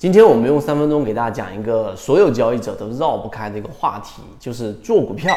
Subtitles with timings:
[0.00, 5.36] 今天我们用三分钟给大家讲一个所有交易者都绕不开的一个话题，就是做股票、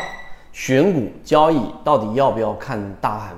[0.54, 3.36] 选股、交易到底要不要看大盘？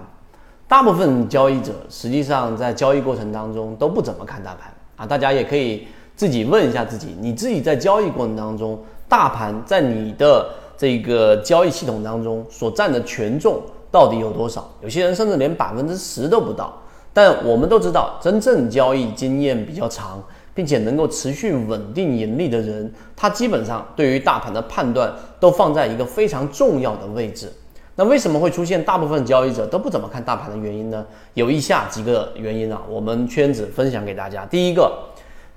[0.68, 5.08] 大部分交易者实际上在交易过程当中都不怎么看大盘啊。
[5.08, 8.80] 大家也可以自己问一下自己，你自己在交易过程当中，
[9.10, 10.48] 大盘在你的
[10.78, 14.70] 这个交易系统当中所占的权重到底有多少？
[14.80, 16.72] 有些人甚至连百分之十都不到。
[17.12, 20.22] 但我们都知道，真正交易经验比较长。
[20.56, 27.52] 并且能够持续稳定盈利的人，他基本上对于大盘的判断都放在一个非常重要的位置。
[27.98, 31.06] 那为什么会出现大部分交易者都不怎么看大盘的原因呢？
[31.34, 34.46] 有以下几个原因啊，我们圈子分享给大家。
[34.46, 34.92] 第一个，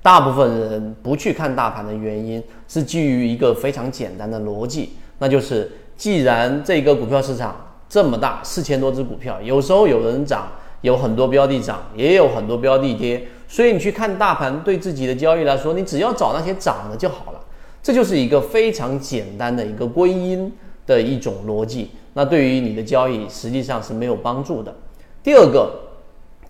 [0.03, 7.57] 大部分人不去看大盘的原因是基于一个非常简单的逻辑，那就是既然这个股票市场
[7.89, 10.47] 这么大，四千多只股票，有时候有人涨，
[10.81, 13.27] 有很多标的涨，也有很多标的跌。
[13.47, 17.41] 所以你去看大盘，对自己的交易来说，你只要找那些涨的就好了。
[17.83, 20.53] 这就是一个非常简单的一个归因
[20.87, 21.91] 的一种逻辑。
[22.13, 24.75] 那对于你的交易实际上是没有帮助的。
[25.23, 25.71] 第二个，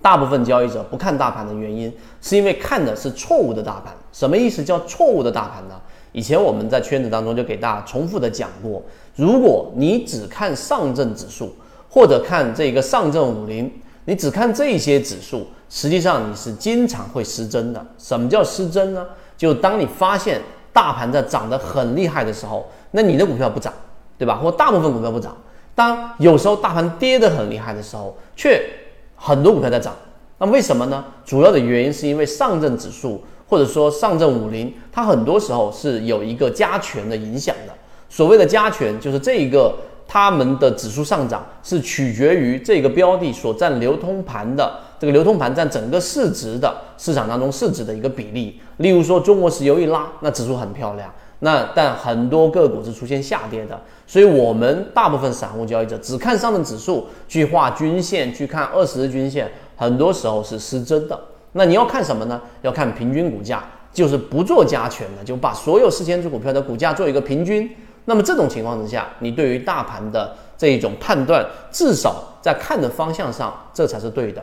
[0.02, 3.94] 大部分交易者不看大盘的原因，是因为看的是错误的大盘。
[4.12, 4.64] 什么意思？
[4.64, 5.80] 叫错误的大盘呢？
[6.12, 8.82] 以前我们在圈子当中就给大家重复的讲过，
[9.14, 11.54] 如果你只看上证指数，
[11.88, 13.70] 或者看这个上证五零，
[14.08, 15.46] 你只看这些指数。
[15.68, 17.86] 实际上你是经常会失真的。
[17.98, 19.06] 什么叫失真呢？
[19.36, 20.40] 就当你发现
[20.72, 23.70] 大盘在涨得很厉害的时候，那你的股票不涨，
[24.16, 24.36] 对吧？
[24.36, 25.36] 或大部分股票不涨。
[25.74, 28.64] 当有时候大盘跌得很厉害的时候，却
[29.14, 29.94] 很多股票在涨。
[30.38, 31.04] 那为什么呢？
[31.26, 37.74] 主要的原因是因为上证指数或者说上证五零，它很多时候是有一个加权的影响的。
[38.08, 39.74] 所谓的加权，就是这一个
[40.08, 44.80] 他们的指数上涨是取决于这个标的所占流通盘的。
[44.98, 61.16] 这个流通盘占整个市值的市场当中市值的一个比例，例如说中国石油一拉，那指数很漂亮，那但很多个股是出现下跌的，所以我们大部分散户交易者只看上证指数去画均线，去看二十日均线，很多时候是失真的。
[61.52, 62.40] 那你要看什么呢？
[62.62, 63.62] 要看平均股价，
[63.92, 67.70] 就是不做加权的，就把所有四千只股票的股价做一个平均。
[68.08, 74.42] 那么这种情况之下，你对于大盘的这一种判断，至少在看的方向上，这才是对的。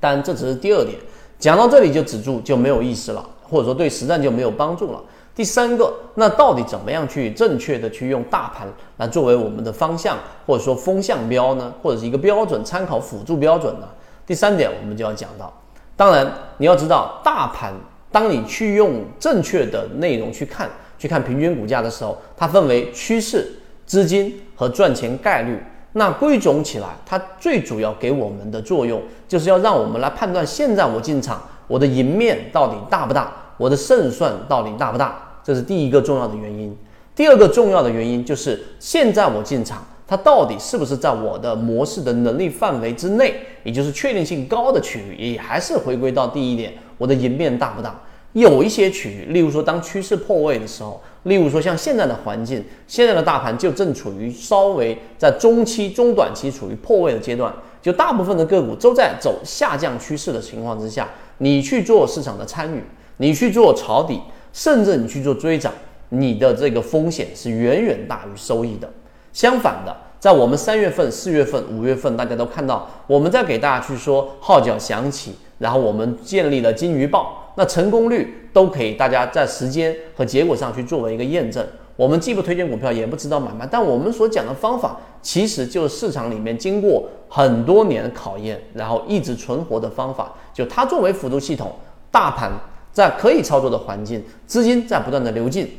[0.00, 0.98] 但这只是第二点，
[1.38, 5.00] 讲到这里就止住就没有意思了，或者说对实战就没有帮助了。
[5.36, 13.86] 第三个，那到底怎么样去正确的去用大盘来作为我们的方向，或者说风向标呢，或者是一个标准参考辅助标准呢？
[14.26, 15.52] 第三点我们就要讲到，
[15.94, 17.72] 当然你要知道，大盘
[18.10, 20.68] 当你去用正确的内容去看，
[20.98, 23.46] 去看平均股价的时候，它分为趋势、
[23.86, 25.58] 资金和赚钱概率。
[25.96, 36.76] 那归总起来，它最主要给我们的作用，就是要让我们来判断现在我进场，我的赢面到底大不大，我的胜算到底大不大，这是第一个重要的原因。
[37.14, 47.94] 第二个重要的原因就是现在我进场，它到底是不是在我的模式的能力范围之内，也就是确定性高的区域，也还是回归到第一点，我的赢面大不大。
[48.34, 61.08] 有一些区域，例如说当趋势破位的时候，例如说像现在的环境，现在的大盘就正处于稍微在中期、中短期处于破位的阶段，就大部分的个股都在走下降趋势的情况之下，
[61.38, 62.82] 你去做市场的参与，
[63.18, 64.20] 你去做抄底，
[64.52, 65.72] 甚至你去做追涨，
[66.08, 68.90] 你的这个风险是远远大于收益的。
[69.32, 77.42] 相反的，在我们三月份、四月份、五月份，大家都看到我们在给大家去说号角响起，然后我们建立了金鱼报。
[77.56, 81.64] 那成功率都可以，大家在时间和结果上去作为一个验证。
[81.96, 90.32] 我们既不推荐股票，也不知道买卖，但我们所讲的方法，其实就是市场里面经过很多年的考验，然后一直存活的方法。
[90.52, 91.72] 就它作为辅助系统，
[92.10, 92.50] 大盘
[92.92, 95.70] 在可以操作的环境，资金在不断的流进，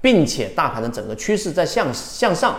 [0.00, 2.54] 并且大盘的整个趋势在向向上，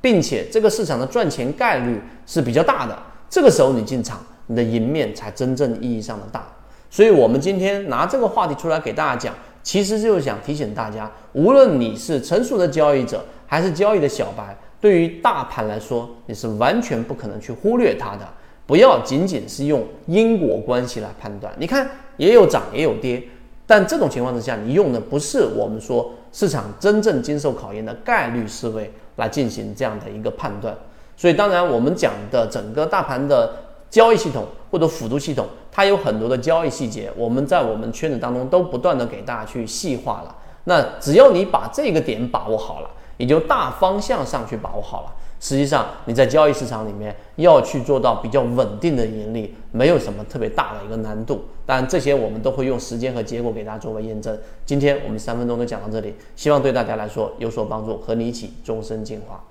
[0.00, 2.96] 并且这个市场的赚钱概率是比较大的。
[3.28, 6.46] 这个时候你进场，你的赢面才真正意义上的大。
[6.92, 18.28] 所以，我们今天拿这个话题出来给大家讲，其实就是想提醒大家，无论你是成熟的交易者，还是交易的小白，对于大盘来说，你是完全不可能去忽略它的。
[18.66, 21.50] 不要仅仅是用因果关系来判断。
[21.56, 23.22] 你看，也有涨，也有跌，
[23.66, 30.76] 但这种情况之下，你用的不是我们说市场真正经受考验的概率思维来进行这样的一个判断。
[31.16, 33.50] 所以，当然我们讲的整个大盘的。
[33.92, 40.36] 交易系统或者辅助系统，它有很多的交易细节，我们在我们圈子当中都不断的给大家去细化了。
[40.64, 51.42] 那只要你把这个点把握好了，也就大方向上去把握好了，实际上你在交易市场里面要去做到比较稳定的盈利，没有什么特别大的一个难度。
[51.64, 54.38] 当然，这些我们都会用时间和结果给大家作为验证。
[54.66, 59.42] 今天我们三分钟就讲到这里，希望对大家来说有所帮助，和你一起终身进化。